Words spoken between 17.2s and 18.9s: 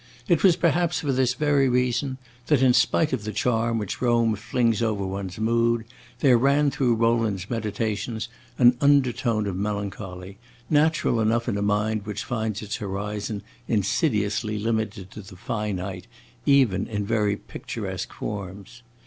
picturesque forms.